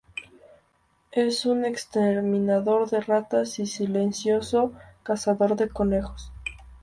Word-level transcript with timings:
Es 1.11 1.45
un 1.45 1.63
exterminador 1.63 2.89
de 2.89 3.01
ratas 3.01 3.59
y 3.59 3.67
silencioso 3.67 4.73
cazador 5.03 5.55
de 5.55 5.69
conejos. 5.69 6.31